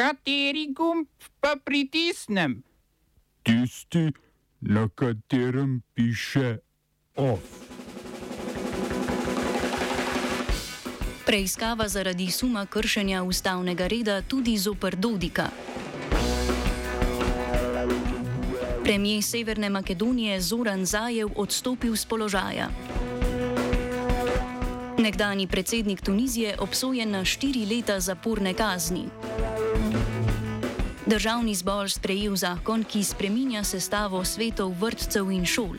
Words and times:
Kateri 0.00 0.72
gumb 0.72 1.06
pa 1.40 1.56
pritisnem? 1.64 2.62
Tisti, 3.42 4.12
na 4.60 4.88
katerem 4.88 5.82
piše 5.94 6.56
OF. 7.16 7.44
Preiskava 11.26 11.88
zaradi 11.88 12.30
suma 12.30 12.64
kršenja 12.66 13.22
ustavnega 13.22 13.86
reda 13.86 14.22
tudi 14.22 14.56
zoper 14.56 14.96
Dodika. 14.96 15.50
Premijer 18.84 19.22
Severne 19.22 19.68
Makedonije 19.70 20.40
Zoran 20.40 20.86
Zajev 20.86 21.28
odstopil 21.36 21.96
z 21.96 22.06
položaja. 22.06 22.70
Nekdani 24.98 25.46
predsednik 25.46 26.00
Tunizije 26.00 26.56
obsojen 26.58 27.10
na 27.10 27.24
štiri 27.24 27.66
leta 27.66 28.00
zaporne 28.00 28.54
kazni. 28.54 29.04
Državni 31.10 31.54
zbor 31.58 31.90
sprejel 31.90 32.36
zakon, 32.38 32.84
ki 32.86 33.00
spreminja 33.02 33.64
sestavo 33.66 34.20
svetov 34.24 34.70
vrtcev 34.78 35.32
in 35.34 35.42
šol. 35.42 35.74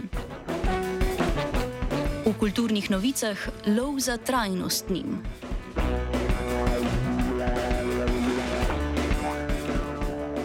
V 2.28 2.34
kulturnih 2.36 2.92
novicah 2.92 3.40
lov 3.64 4.04
za 4.04 4.20
trajnostnim. 4.20 5.24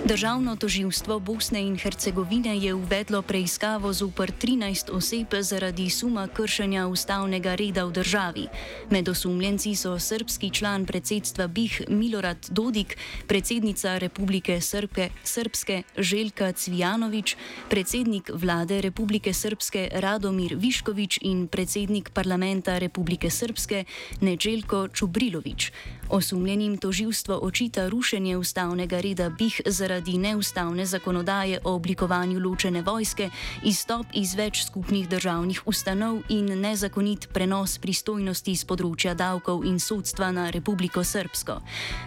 Državno 0.06 0.56
toživstvo 0.56 1.18
Bosne 1.18 1.60
in 1.66 1.78
Hercegovine 1.78 2.58
je 2.58 2.74
uvedlo 2.74 3.22
preiskavo 3.22 3.92
zoper 3.92 4.32
13 4.42 4.90
oseb 4.90 5.26
zaradi 5.40 5.90
suma 5.90 6.28
kršenja 6.28 6.86
ustavnega 6.86 7.54
reda 7.54 7.84
v 7.84 7.92
državi. 7.92 8.46
Med 8.90 9.08
osumljenci 9.08 9.74
so 9.74 9.98
srpski 9.98 10.50
član 10.50 10.86
predsedstva 10.86 11.46
BIH 11.46 11.80
Milorad 11.88 12.46
Dodik, 12.50 12.96
predsednica 13.26 13.98
Republike 13.98 14.60
Srpke, 14.60 15.10
Srpske 15.24 15.82
Željka 15.98 16.52
Cvijanovič, 16.52 17.36
predsednik 17.70 18.30
vlade 18.34 18.80
Republike 18.80 19.32
Srpske 19.32 19.90
Radomir 19.92 20.54
Viškovič 20.54 21.18
in 21.22 21.48
predsednik 21.48 22.10
parlamenta 22.10 22.78
Republike 22.78 23.30
Srpske 23.30 23.84
Neđeljko 24.20 24.88
Čubrilovič. 24.88 25.72
Osumljenim 26.08 26.78
toživstvo 26.78 27.38
očita 27.42 27.88
rušenje 27.88 28.36
ustavnega 28.36 29.00
reda 29.00 29.30
BIH 29.30 29.60
zaradi 29.66 29.95
zaradi 29.96 30.18
neustavne 30.18 30.86
zakonodaje 30.86 31.58
o 31.64 31.72
oblikovanju 31.72 32.40
ločene 32.40 32.82
vojske, 32.82 33.30
izstop 33.64 34.06
iz 34.12 34.34
več 34.34 34.66
skupnih 34.66 35.08
državnih 35.08 35.62
ustanov 35.66 36.20
in 36.28 36.60
nezakonit 36.60 37.28
prenos 37.32 37.78
pristojnosti 37.78 38.52
z 38.52 38.64
področja 38.68 39.14
davkov 39.16 39.64
in 39.64 39.80
sodstva 39.80 40.28
na 40.36 40.50
Republiko 40.50 41.00
Srpsko. 41.04 41.62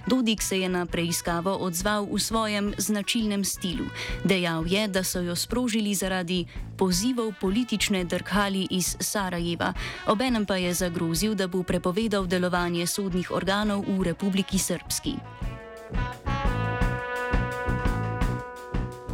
Dodik 0.05 0.41
se 0.41 0.59
je 0.61 0.69
na 0.69 0.85
preiskavo 0.85 1.57
odzval 1.65 2.05
v 2.05 2.19
svojem 2.21 2.73
značilnem 2.77 3.43
stilu. 3.43 3.89
Dejal 4.23 4.69
je, 4.69 4.87
da 4.87 5.03
so 5.03 5.25
jo 5.25 5.33
sprožili 5.33 5.95
zaradi 5.95 6.45
pozivov 6.77 7.33
politične 7.41 8.05
drhali 8.05 8.67
iz 8.69 8.97
Sarajeva, 8.99 9.73
obenem 10.05 10.45
pa 10.45 10.61
je 10.61 10.77
zagrozil, 10.77 11.33
da 11.33 11.47
bo 11.47 11.65
prepovedal 11.65 12.29
delovanje 12.29 12.85
sodnih 12.85 13.33
organov 13.33 13.81
v 13.89 14.13
Republiki 14.13 14.61
Srpski. 14.61 15.17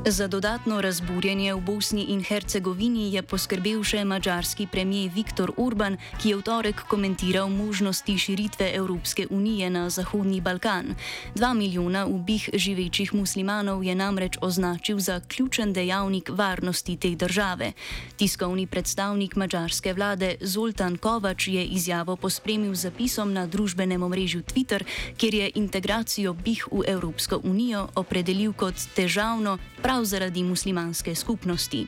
Za 0.08 0.28
dodatno 0.28 0.81
razburjenje 0.81 1.53
v 1.53 1.61
Bosni 1.61 2.03
in 2.14 2.22
Hercegovini 2.22 3.09
je 3.09 3.23
poskrbel 3.25 3.81
še 3.81 4.03
mačarski 4.06 4.67
premijer 4.70 5.09
Viktor 5.09 5.50
Urban, 5.58 5.97
ki 6.22 6.30
je 6.30 6.36
v 6.38 6.44
torek 6.45 6.84
komentiral 6.86 7.50
možnosti 7.50 8.14
širitve 8.14 8.67
Evropske 8.78 9.25
unije 9.34 9.70
na 9.73 9.89
Zahodni 9.89 10.42
Balkan. 10.45 10.94
Dva 11.34 11.53
milijona 11.58 12.06
ubih 12.06 12.50
živečih 12.53 13.16
muslimanov 13.17 13.81
je 13.81 13.95
namreč 13.95 14.38
označil 14.42 15.00
za 15.02 15.20
ključen 15.25 15.73
dejavnik 15.73 16.30
varnosti 16.30 16.97
te 16.97 17.16
države. 17.16 17.73
Tiskovni 18.16 18.67
predstavnik 18.67 19.36
mačarske 19.36 19.94
vlade 19.94 20.35
Zoltan 20.41 21.01
Kovač 21.01 21.47
je 21.47 21.66
izjavo 21.66 22.16
pospremil 22.16 22.75
z 22.75 22.94
zapisom 22.94 23.34
na 23.34 23.47
družbenem 23.47 24.03
omrežju 24.03 24.46
Twitter, 24.46 24.85
kjer 25.18 25.34
je 25.34 25.51
integracijo 25.56 26.34
bih 26.34 26.68
v 26.72 26.85
Evropsko 26.94 27.41
unijo 27.44 27.88
opredelil 27.96 28.53
kot 28.53 28.78
težavno 28.94 29.57
prav 29.81 29.94
zaradi 30.03 30.44
muslimanske 30.44 31.16
skupnosti. 31.16 31.88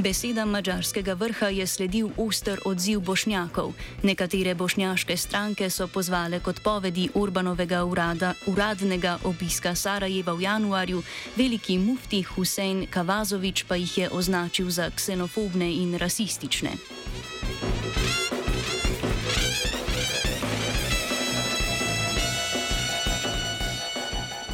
Besedam 0.00 0.48
mađarskega 0.48 1.12
vrha 1.12 1.48
je 1.48 1.66
sledil 1.66 2.08
oster 2.16 2.60
odziv 2.64 3.00
bošnjakov. 3.00 3.72
Nekatere 4.02 4.54
bošnjaške 4.54 5.16
stranke 5.16 5.70
so 5.70 5.88
pozvale 5.88 6.40
k 6.40 6.48
odpovedi 6.48 7.08
Urbanovega 7.14 7.84
urada, 7.84 8.34
uradnega 8.46 9.18
obiska 9.24 9.74
Sarajeva 9.74 10.32
v 10.32 10.42
januarju, 10.42 11.02
veliki 11.36 11.78
mufti 11.78 12.22
Husein 12.22 12.86
Kavazovič 12.90 13.64
pa 13.68 13.76
jih 13.76 13.98
je 13.98 14.08
označil 14.10 14.70
za 14.70 14.90
ksenofobne 14.90 15.72
in 15.72 15.98
rasistične. 15.98 16.99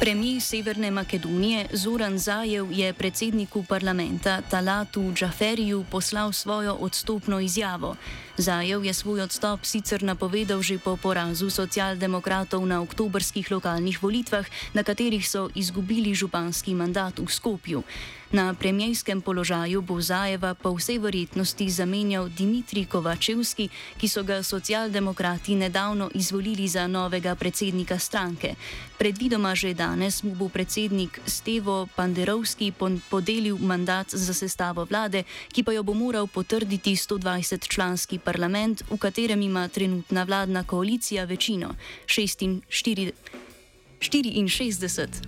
Premijer 0.07 0.41
Severne 0.41 0.91
Makedonije 0.91 1.65
Zoran 1.73 2.17
Zajev 2.19 2.71
je 2.71 2.93
predsedniku 2.93 3.63
parlamenta 3.63 4.41
Talatu 4.41 5.11
Džaferiju 5.13 5.85
poslal 5.91 6.31
svojo 6.31 6.73
odstopno 6.73 7.39
izjavo. 7.39 7.95
Zajev 8.37 8.85
je 8.85 8.93
svoj 8.93 9.21
odstop 9.21 9.65
sicer 9.65 10.03
napovedal 10.03 10.61
že 10.61 10.79
po 10.79 10.95
porazu 10.95 11.49
socialdemokratov 11.49 12.65
na 12.65 12.81
oktobrskih 12.81 13.51
lokalnih 13.51 14.03
volitvah, 14.03 14.45
na 14.73 14.83
katerih 14.83 15.29
so 15.29 15.49
izgubili 15.55 16.15
županski 16.15 16.75
mandat 16.75 17.19
v 17.19 17.27
Skopju. 17.27 17.83
Na 18.31 18.53
premijskem 18.53 19.21
položaju 19.21 19.81
bo 19.81 20.01
Zajeva 20.01 20.53
po 20.53 20.75
vsej 20.75 20.99
verjetnosti 20.99 21.69
zamenjal 21.69 22.29
Dimitri 22.29 22.85
Kovačevski, 22.85 23.69
ki 23.97 24.07
so 24.07 24.23
ga 24.23 24.43
socialdemokrati 24.43 25.55
nedavno 25.55 26.09
izvolili 26.13 26.67
za 26.67 26.87
novega 26.87 27.35
predsednika 27.35 27.99
stranke. 27.99 28.55
Predvidoma 28.97 29.53
že 29.53 29.77
danes 29.77 30.23
mu 30.25 30.33
bo 30.33 30.49
predsednik 30.49 31.21
Stevo 31.25 31.85
Panderovski 31.95 32.73
podelil 33.09 33.57
mandat 33.61 34.09
za 34.09 34.33
sestavo 34.33 34.85
vlade, 34.89 35.23
ki 35.53 35.63
pa 35.63 35.71
jo 35.71 35.83
bo 35.85 35.93
moral 35.93 36.27
potrditi 36.27 36.97
120 36.97 37.69
članski 37.69 38.17
parlament, 38.19 38.81
v 38.89 38.97
katerem 38.97 39.41
ima 39.41 39.67
trenutna 39.67 40.23
vladna 40.23 40.63
koalicija 40.63 41.25
večino 41.25 41.75
64 42.05 43.13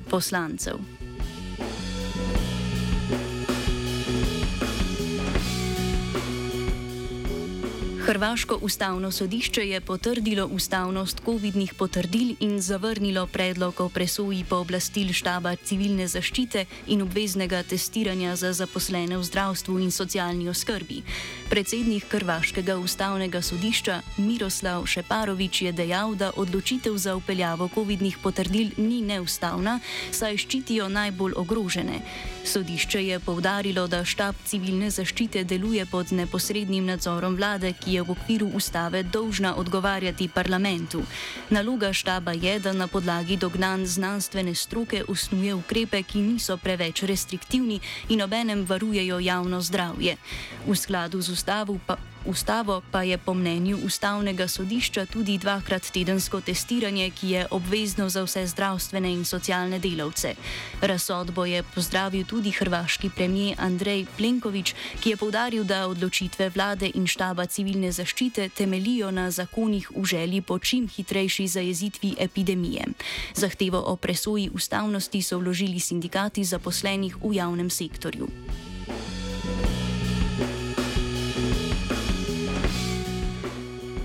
poslancev. 0.10 1.09
Hrvaško 8.10 8.58
ustavno 8.62 9.12
sodišče 9.12 9.62
je 9.70 9.82
potrdilo 9.82 10.46
ustavnost 10.46 11.22
COVID-nih 11.26 11.74
potrdil 11.74 12.36
in 12.40 12.62
zavrnilo 12.62 13.28
predlog 13.28 13.82
o 13.82 13.90
presoji 13.90 14.46
pooblastil 14.50 15.14
štaba 15.14 15.52
civilne 15.56 16.08
zaščite 16.08 16.66
in 16.88 17.04
obveznega 17.06 17.62
testiranja 17.64 18.34
za 18.36 18.50
zaposlene 18.54 19.18
v 19.18 19.24
zdravstvu 19.24 19.78
in 19.80 19.92
socialni 19.92 20.50
oskrbi. 20.50 21.04
Predsednik 21.50 22.08
Hrvaškega 22.10 22.80
ustavnega 22.82 23.42
sodišča 23.42 24.02
Miroslav 24.18 24.86
Šeparovič 24.86 25.62
je 25.62 25.72
dejal, 25.72 26.16
da 26.16 26.32
odločitev 26.36 26.98
za 26.98 27.14
upeljavo 27.16 27.70
COVID-nih 27.76 28.18
potrdil 28.24 28.74
ni 28.78 29.04
neustavna, 29.06 29.80
saj 30.12 30.38
ščitijo 30.38 30.90
najbolj 30.90 31.38
ogrožene. 31.38 32.02
Sodišče 32.46 33.06
je 33.06 33.20
povdarilo, 33.20 33.86
da 33.88 34.02
štab 34.06 34.36
civilne 34.46 34.90
zaščite 34.90 35.44
deluje 35.44 35.86
pod 35.86 36.10
neposrednim 36.12 36.90
nadzorom 36.90 37.36
vlade, 37.38 37.74
ki 37.78 37.94
je 37.94 37.99
je 38.00 38.08
v 38.08 38.16
okviru 38.16 38.48
ustave 38.56 39.04
dolžna 39.04 39.56
odgovarjati 39.60 40.32
parlamentu. 40.32 41.04
Naloga 41.52 41.92
štaba 41.94 42.32
je, 42.32 42.60
da 42.60 42.72
na 42.74 42.88
podlagi 42.88 43.36
dognanj 43.36 43.86
znanstvene 43.86 44.56
stroke 44.56 45.04
usnuje 45.08 45.54
ukrepe, 45.54 46.04
ki 46.04 46.24
niso 46.24 46.58
preveč 46.58 47.04
restriktivni 47.04 47.80
in 48.10 48.24
obenem 48.24 48.64
varujejo 48.64 49.20
javno 49.20 49.62
zdravje. 49.62 50.16
V 50.68 50.76
skladu 50.76 51.22
z 51.22 51.36
ustavo 51.36 51.76
pa. 51.86 52.00
Ustavo 52.30 52.82
pa 52.92 53.04
je 53.04 53.18
po 53.18 53.34
mnenju 53.34 53.78
ustavnega 53.86 54.48
sodišča 54.48 55.06
tudi 55.06 55.38
dvakrat 55.38 55.90
tedensko 55.90 56.42
testiranje, 56.42 57.10
ki 57.10 57.30
je 57.30 57.48
obvezno 57.52 58.10
za 58.10 58.22
vse 58.24 58.48
zdravstvene 58.48 59.10
in 59.14 59.26
socialne 59.26 59.80
delavce. 59.80 60.36
Razsodbo 60.82 61.46
je 61.46 61.64
pozdravil 61.64 62.26
tudi 62.26 62.52
hrvaški 62.52 63.10
premijer 63.10 63.58
Andrej 63.58 64.06
Plenković, 64.18 64.76
ki 65.02 65.10
je 65.10 65.18
povdaril, 65.18 65.64
da 65.64 65.88
odločitve 65.88 66.50
vlade 66.54 66.92
in 66.94 67.08
štaba 67.08 67.46
civilne 67.46 67.92
zaščite 67.92 68.50
temelijo 68.50 69.10
na 69.12 69.32
zakonih 69.32 69.90
v 69.96 70.06
želji 70.06 70.42
po 70.42 70.60
čim 70.60 70.88
hitrejši 70.88 71.48
zajezitvi 71.48 72.16
epidemije. 72.20 72.86
Zahtevo 73.34 73.82
o 73.82 73.96
presoji 73.96 74.50
ustavnosti 74.54 75.22
so 75.22 75.40
vložili 75.40 75.80
sindikati 75.80 76.44
zaposlenih 76.44 77.18
v 77.24 77.34
javnem 77.42 77.70
sektorju. 77.70 78.30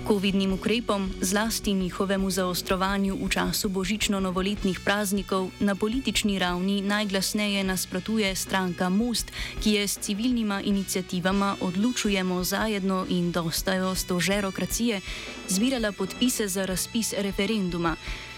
Covidnim 0.07 0.53
ukrepom, 0.53 1.11
zlasti 1.21 1.73
njihovemu 1.73 2.29
zaostrovanju 2.29 3.17
v 3.25 3.29
času 3.29 3.69
božično-novoletnih 3.69 4.79
praznikov, 4.85 5.49
na 5.59 5.75
politični 5.75 6.39
ravni 6.39 6.81
najglasneje 6.81 7.63
nasprotuje 7.63 8.35
stranka 8.35 8.89
Most, 8.89 9.31
ki 9.63 9.71
je 9.71 9.87
s 9.87 9.97
civilnima 9.97 10.61
inicijativama 10.61 11.55
Odlučujemo 11.61 12.43
zajedno 12.43 13.05
in 13.09 13.31
dostajo 13.31 13.95
stožerokracije 13.95 15.01
zbirala 15.47 15.91
podpise 15.91 16.47
za 16.47 16.65
razpis 16.65 17.13
referenduma. 17.17 17.95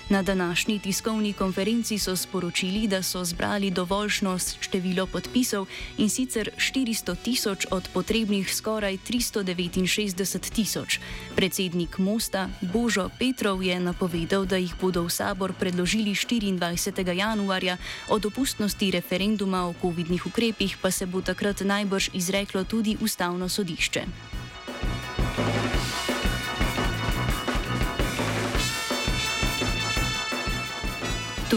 Na 0.10 0.22
današnji 0.22 0.80
tiskovni 0.80 1.34
konferenci 1.34 2.00
so 2.00 2.16
sporočili, 2.16 2.88
da 2.88 3.04
so 3.04 3.26
zbrali 3.26 3.72
dovoljšno 3.72 4.38
število 4.40 5.06
podpisov 5.06 5.68
in 5.98 6.10
sicer 6.10 6.50
400 6.58 7.16
tisoč 7.24 7.66
od 7.72 7.90
potrebnih 7.94 8.56
skoraj 8.56 8.98
369 9.10 10.54
tisoč. 10.56 11.00
Predsednik 11.36 11.98
Mosta 11.98 12.50
Božo 12.62 13.10
Petrov 13.20 13.64
je 13.64 13.80
napovedal, 13.80 14.46
da 14.46 14.56
jih 14.56 14.76
bodo 14.82 15.04
v 15.04 15.10
sabor 15.10 15.54
predložili 15.54 16.12
24. 16.12 17.12
januarja, 17.12 17.78
o 18.10 18.20
dopustnosti 18.20 18.92
referenduma 18.92 19.68
o 19.68 19.74
covidnih 19.82 20.26
ukrepih 20.26 20.78
pa 20.82 20.92
se 20.92 21.06
bo 21.06 21.22
takrat 21.22 21.62
najbrž 21.62 22.10
izreklo 22.14 22.64
tudi 22.64 22.98
ustavno 23.02 23.50
sodišče. 23.50 24.37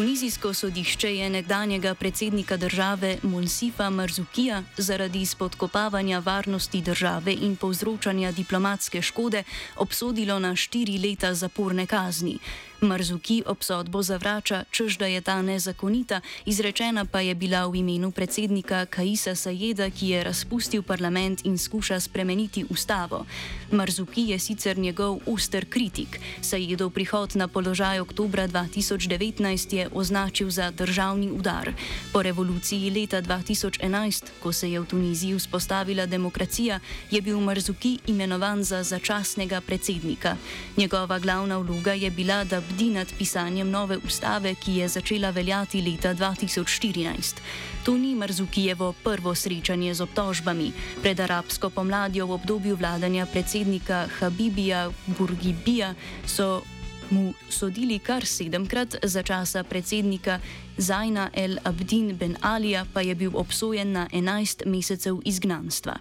Tunizijsko 0.00 0.54
sodišče 0.54 1.16
je 1.16 1.30
nekdanjega 1.30 1.94
predsednika 1.94 2.56
države 2.56 3.18
Monsifa 3.22 3.90
Marzukija 3.90 4.62
zaradi 4.76 5.26
spodkopavanja 5.26 6.18
varnosti 6.18 6.80
države 6.80 7.32
in 7.32 7.56
povzročanja 7.56 8.32
diplomatske 8.32 9.02
škode 9.02 9.42
obsodilo 9.76 10.38
na 10.38 10.56
štiri 10.56 10.98
leta 10.98 11.34
zaporne 11.34 11.86
kazni. 11.86 12.38
Marzuki 12.80 13.42
obsodbo 13.46 14.02
zavrača, 14.02 14.64
čež 14.70 14.96
da 14.96 15.06
je 15.06 15.20
ta 15.20 15.42
nezakonita, 15.42 16.20
izrečena 16.46 17.04
pa 17.04 17.20
je 17.20 17.34
bila 17.34 17.66
v 17.68 17.84
imenu 17.84 18.10
predsednika 18.10 18.86
Kaisa 18.86 19.34
Sajeda, 19.34 19.90
ki 19.90 20.08
je 20.08 20.24
razpustil 20.24 20.82
parlament 20.82 21.44
in 21.44 21.58
skuša 21.58 22.00
spremeniti 22.00 22.64
ustavo. 22.70 23.26
Marzuki 23.70 24.32
je 24.32 24.38
sicer 24.38 24.78
njegov 24.78 25.20
uster 25.26 25.68
kritik. 25.68 26.20
Sajedov 26.40 26.90
prihod 26.90 27.36
na 27.36 27.48
položaj 27.48 28.00
oktobra 28.00 28.48
2019 28.48 29.74
je 29.74 29.88
označil 29.92 30.50
za 30.50 30.70
državni 30.70 31.30
udar. 31.30 31.72
Po 32.12 32.22
revoluciji 32.22 32.90
leta 32.90 33.22
2011, 33.22 34.40
ko 34.42 34.52
se 34.52 34.72
je 34.72 34.80
v 34.80 34.86
Tuniziji 34.86 35.36
vzpostavila 35.36 36.06
demokracija, 36.06 36.80
je 37.10 37.20
bil 37.20 37.40
Marzuki 37.40 37.98
imenovan 38.06 38.64
za 38.64 38.82
začasnega 38.82 39.60
predsednika. 39.60 40.36
Njegova 40.76 41.18
glavna 41.18 41.58
vloga 41.58 41.92
je 41.92 42.10
bila, 42.10 42.44
da 42.44 42.69
bdi 42.70 42.90
nad 42.90 43.12
pisanjem 43.18 43.70
nove 43.70 43.98
ustave, 44.04 44.54
ki 44.54 44.74
je 44.80 44.88
začela 44.88 45.30
veljati 45.30 45.82
leta 45.82 46.14
2014. 46.14 47.40
To 47.84 47.96
ni 47.98 48.14
Marzukijevo 48.14 48.92
prvo 49.04 49.34
srečanje 49.34 49.94
z 49.94 50.00
obtožbami. 50.00 50.72
Pred 51.02 51.20
arabsko 51.20 51.70
pomladjo 51.70 52.26
v 52.26 52.32
obdobju 52.32 52.76
vladanja 52.76 53.26
predsednika 53.26 54.06
Habibija 54.18 54.90
Burgibija 55.06 55.94
so 56.26 56.62
mu 57.10 57.34
sodili 57.48 57.98
kar 57.98 58.26
sedemkrat, 58.26 58.96
za 59.02 59.22
časa 59.22 59.64
predsednika 59.64 60.38
Zajna 60.76 61.30
El 61.34 61.58
Abdin 61.64 62.16
Ben 62.16 62.36
Alija 62.40 62.84
pa 62.92 63.00
je 63.00 63.14
bil 63.14 63.30
obsojen 63.34 63.92
na 63.92 64.08
11 64.12 64.66
mesecev 64.66 65.18
izgnanstva. 65.24 65.96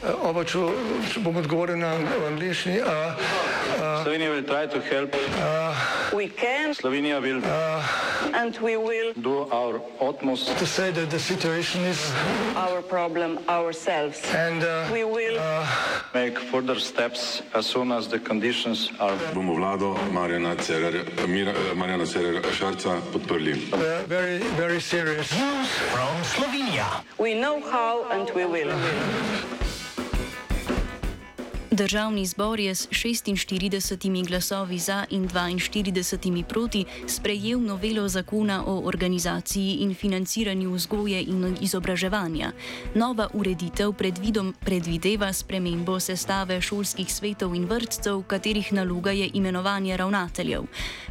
Oba, 0.00 0.44
če, 0.48 0.60
če 1.12 1.20
bom 1.20 1.36
odgovoril 1.36 1.76
na 1.76 1.90
angliški. 2.30 2.78
Slovenija 4.00 4.30
will 4.32 4.46
try 4.48 4.64
to 4.66 4.80
help. 4.80 5.12
We 6.16 6.28
can 6.28 6.72
Slovenija 6.74 7.20
will 7.20 7.44
and 8.34 8.56
we 8.58 8.76
will 8.76 9.12
do 9.20 9.44
our 9.52 9.80
utmost 10.00 10.56
To 10.58 10.66
say 10.66 10.90
that 10.90 11.10
the 11.10 11.18
situation 11.18 11.84
is 11.84 12.00
our 12.56 12.80
problem 12.80 13.38
ourselves. 13.48 14.18
and 14.32 14.64
uh, 14.64 14.88
We 14.90 15.04
will 15.04 15.36
make 16.14 16.38
further 16.38 16.80
steps 16.80 17.42
as 17.54 17.66
soon 17.66 17.92
as 17.92 18.08
the 18.08 18.18
conditions 18.18 18.90
are 19.00 19.16
bomo 19.36 19.54
vlado 19.60 19.94
Marjana 20.16 20.56
Cererja, 20.56 21.04
Mira, 21.28 21.52
Marjana 21.76 22.06
Cererja 22.06 22.40
Šarca 22.56 23.00
podprli. 23.12 23.54
uh, 23.72 24.02
very, 24.08 24.38
very 24.56 24.80
serious. 24.80 25.28
we 27.18 27.34
know 27.34 27.60
how 27.60 28.04
and 28.10 28.30
we 28.34 28.46
will. 28.46 28.72
Državni 31.80 32.26
zbor 32.26 32.60
je 32.60 32.74
s 32.74 32.88
46 32.88 34.28
glasovi 34.28 34.78
za 34.78 35.06
in 35.10 35.28
42 35.28 36.44
proti 36.44 36.84
sprejel 37.06 37.60
novelo 37.60 38.08
zakona 38.08 38.64
o 38.66 38.82
organizaciji 38.84 39.76
in 39.80 39.94
financiranju 39.94 40.74
vzgoje 40.74 41.22
in 41.22 41.56
izobraževanja. 41.60 42.52
Nova 42.94 43.28
ureditev 43.32 43.92
predvidom, 43.92 44.54
predvideva 44.60 45.32
spremembo 45.32 46.00
sestave 46.00 46.60
šolskih 46.60 47.14
svetov 47.14 47.54
in 47.54 47.64
vrtcev, 47.64 48.22
katerih 48.22 48.72
naloga 48.72 49.10
je 49.10 49.30
imenovanje 49.34 49.96
ravnateljev. 49.96 50.62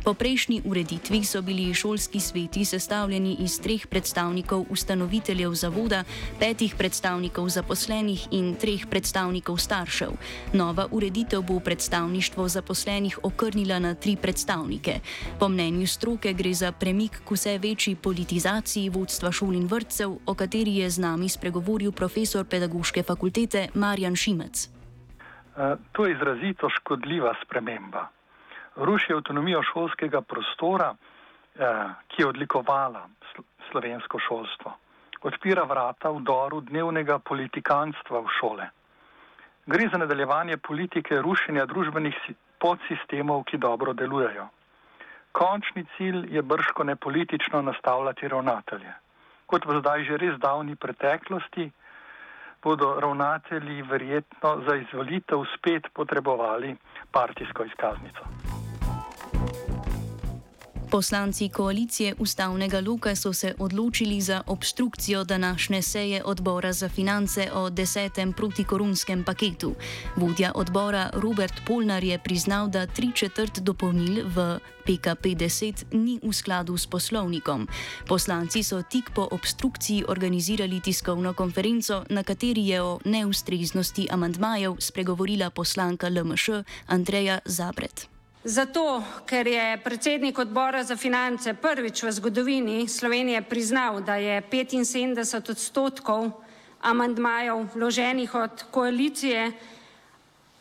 Po 0.04 0.14
prejšnji 0.14 0.62
ureditvi 0.66 1.24
so 1.24 1.42
bili 1.42 1.74
šolski 1.74 2.20
sveti 2.20 2.66
sestavljeni 2.66 3.38
iz 3.40 3.60
treh 3.62 3.88
predstavnikov 3.88 4.66
ustanoviteljev 4.70 5.54
zavoda, 5.54 6.04
petih 6.40 6.76
predstavnikov 6.78 7.50
zaposlenih 7.50 8.28
in 8.32 8.56
treh 8.56 8.86
predstavnikov 8.90 9.58
staršev. 9.58 10.12
Nova 10.60 10.86
ureditev 10.92 11.42
bo 11.42 11.60
predstavništvo 11.60 12.48
zaposlenih 12.48 13.20
okrnila 13.24 13.80
na 13.80 13.94
tri 13.96 14.18
predstavnike. 14.22 14.94
Po 15.40 15.48
mnenju 15.50 15.88
stroke 15.88 16.34
gre 16.34 16.54
za 16.54 16.72
premik 16.72 17.12
k 17.26 17.32
vse 17.32 17.58
večji 17.58 17.96
politizaciji 17.96 18.90
vodstva 18.90 19.32
šol 19.32 19.54
in 19.56 19.68
vrtcev, 19.72 20.18
o 20.26 20.34
kateri 20.36 20.76
je 20.82 20.90
z 20.90 21.00
nami 21.00 21.30
spregovoril 21.30 21.92
profesor 21.92 22.46
pedagoške 22.46 23.04
fakultete 23.04 23.68
Marjan 23.74 24.16
Šimec. 24.16 24.68
Eh, 24.68 25.76
To 25.92 26.06
je 26.06 26.12
izrazito 26.16 26.70
škodljiva 26.70 27.34
sprememba. 27.44 28.08
Ruši 28.76 29.14
avtonomijo 29.14 29.62
šolskega 29.64 30.22
prostora, 30.22 30.96
eh, 30.96 31.66
ki 32.08 32.22
je 32.22 32.28
odlikovala 32.28 33.08
sl- 33.32 33.44
slovensko 33.72 34.20
šolstvo. 34.28 34.72
Odpira 35.22 35.64
vrata 35.64 36.10
vdoru 36.10 36.62
dnevnega 36.62 37.20
politikanstva 37.20 38.20
v 38.20 38.28
šole. 38.40 38.70
Gre 39.70 39.90
za 39.92 39.98
nadaljevanje 39.98 40.58
politike 40.58 41.22
rušenja 41.22 41.66
družbenih 41.66 42.16
si- 42.26 42.34
podsistemov, 42.58 43.44
ki 43.44 43.58
dobro 43.58 43.94
delujejo. 43.94 44.48
Končni 45.32 45.86
cilj 45.98 46.26
je 46.36 46.42
brško 46.42 46.84
ne 46.84 46.96
politično 46.96 47.62
nastavljati 47.62 48.28
ravnatelje. 48.28 48.94
Kot 49.46 49.66
v 49.66 49.80
zdaj 49.80 50.04
že 50.04 50.18
res 50.18 50.40
davni 50.40 50.76
preteklosti, 50.76 51.72
bodo 52.64 52.96
ravnatelji 53.00 53.82
verjetno 53.82 54.58
za 54.68 54.76
izvolitev 54.76 55.46
spet 55.58 55.94
potrebovali 55.94 56.76
partijsko 57.12 57.64
izkaznico. 57.64 58.49
Poslanci 60.92 61.50
koalicije 61.50 62.16
ustavnega 62.20 62.80
loka 62.80 63.16
so 63.16 63.34
se 63.34 63.54
odločili 63.60 64.22
za 64.22 64.42
obstrukcijo 64.48 65.24
današnje 65.24 65.82
seje 65.82 66.24
odbora 66.24 66.74
za 66.74 66.90
finance 66.90 67.52
o 67.54 67.70
desetem 67.70 68.34
protikoronskem 68.34 69.24
paketu. 69.24 69.76
Vodja 70.16 70.52
odbora 70.56 71.10
Robert 71.14 71.54
Polnar 71.68 72.04
je 72.04 72.20
priznal, 72.20 72.68
da 72.68 72.88
tri 72.88 73.12
četrt 73.16 73.60
dopolnil 73.60 74.26
v 74.28 74.60
PKP-10 74.86 75.86
ni 75.92 76.20
v 76.24 76.34
skladu 76.34 76.78
s 76.78 76.88
poslovnikom. 76.88 77.68
Poslanci 78.08 78.64
so 78.64 78.82
tik 78.82 79.12
po 79.16 79.28
obstrukciji 79.32 80.06
organizirali 80.08 80.82
tiskovno 80.82 81.34
konferenco, 81.34 82.04
na 82.10 82.24
kateri 82.24 82.68
je 82.68 82.82
o 82.82 83.00
neustreznosti 83.06 84.08
amantmajev 84.12 84.76
spregovorila 84.80 85.50
poslanka 85.50 86.10
LMŠ 86.10 86.50
Andreja 86.88 87.40
Zabret. 87.46 88.19
Zato, 88.44 89.04
ker 89.28 89.48
je 89.48 89.78
predsednik 89.84 90.38
odbora 90.40 90.80
za 90.84 90.96
finance 90.96 91.52
prvič 91.54 92.04
v 92.04 92.12
zgodovini 92.12 92.88
Slovenije 92.88 93.42
priznal, 93.42 94.00
da 94.00 94.16
je 94.16 94.40
75 94.42 95.52
odstotkov 95.52 96.32
amandmajev 96.80 97.68
vloženih 97.76 98.36
od 98.36 98.64
koalicije 98.72 99.52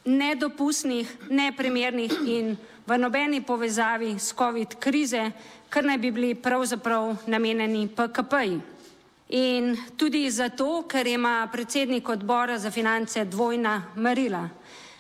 nedopustnih, 0.05 1.07
neprimernih 1.31 2.13
in 2.27 2.57
v 2.87 2.99
nobeni 2.99 3.41
povezavi 3.47 4.19
s 4.19 4.35
COVID 4.35 4.75
krize, 4.83 5.31
kar 5.71 5.85
naj 5.85 5.99
bi 5.99 6.11
bili 6.11 6.35
pravzaprav 6.35 7.17
namenjeni 7.27 7.87
PKP-ji. 7.89 8.61
In 9.29 9.77
tudi 9.97 10.31
zato, 10.31 10.83
ker 10.83 11.07
ima 11.07 11.47
predsednik 11.53 12.09
odbora 12.09 12.59
za 12.59 12.71
finance 12.71 13.25
dvojna 13.25 13.83
merila. 13.95 14.49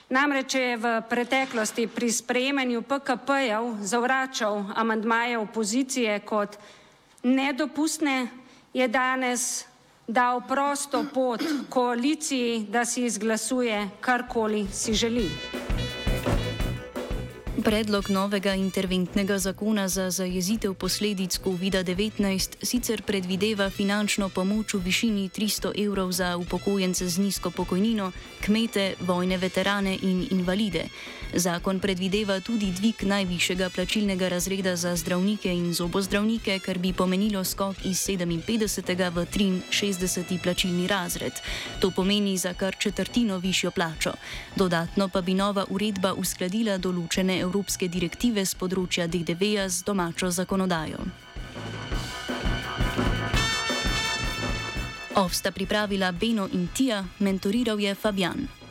Namreč 0.09 0.55
je 0.55 0.77
v 0.81 1.05
preteklosti 1.05 1.85
pri 1.85 2.09
sprejemanju 2.09 2.81
PKP-jev 2.81 3.85
zavračal 3.85 4.65
amandmaje 4.73 5.37
opozicije 5.39 6.21
kot 6.25 6.57
nedopustne, 7.23 8.29
je 8.73 8.89
danes 8.89 9.69
dal 10.09 10.41
prosto 10.49 11.05
pot 11.13 11.45
koaliciji, 11.69 12.67
da 12.73 12.85
si 12.89 13.05
izglasuje 13.05 13.89
karkoli 14.01 14.65
si 14.73 14.97
želi. 14.97 15.29
Predlog 17.69 18.09
novega 18.11 18.55
interventnega 18.55 19.39
zakona 19.39 19.89
za 19.89 20.11
zajezitev 20.11 20.75
posledic 20.75 21.37
COVID-19 21.45 22.65
sicer 22.65 23.03
predvideva 23.03 23.69
finančno 23.71 24.29
pomoč 24.29 24.75
v 24.75 24.79
višini 24.89 25.29
300 25.29 25.77
evrov 25.77 26.13
za 26.13 26.37
upokojence 26.37 27.09
z 27.09 27.19
nizko 27.19 27.51
pokojnino, 27.51 28.13
kmete, 28.41 28.95
vojne 29.01 29.37
veterane 29.37 29.99
in 30.03 30.25
invalide. 30.31 30.89
Zakon 31.35 31.81
predvideva 31.81 32.41
tudi 32.41 32.73
dvig 32.73 33.05
najvišjega 33.05 33.69
plačilnega 33.71 34.29
razreda 34.29 34.77
za 34.77 34.97
zdravnike 34.97 35.53
in 35.53 35.75
zobozdravnike, 35.75 36.59
kar 36.65 36.79
bi 36.79 36.93
pomenilo 36.93 37.45
skok 37.45 37.85
iz 37.85 38.01
57. 38.09 39.11
v 39.13 39.27
63. 39.71 40.43
plačilni 40.43 40.87
razred. 40.87 41.33
To 41.81 41.91
pomeni 41.91 42.39
za 42.39 42.55
kar 42.55 42.77
četrtino 42.79 43.39
višjo 43.39 43.71
plačo. 43.71 44.13
Dodatno 44.57 45.09
pa 45.09 45.21
bi 45.21 45.35
nova 45.35 45.67
uredba 45.69 46.15
uskladila 46.15 46.79
določene 46.79 47.39
evropske 47.41 47.58
direktive 47.89 48.45
z 48.47 48.55
področja 48.55 49.07
DDV-ja 49.11 49.69
z 49.69 49.83
domačo 49.83 50.31
zakonodajo. 50.31 51.03
Ovsta 55.19 55.51
pripravila 55.51 56.13
Beno 56.13 56.47
in 56.53 56.69
Tija, 56.71 57.03
mentoriral 57.19 57.81
je 57.81 57.95
Fabian. 57.95 58.68